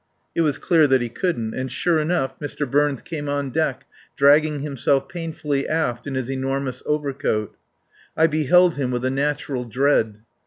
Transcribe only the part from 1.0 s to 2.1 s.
he couldn't. And sure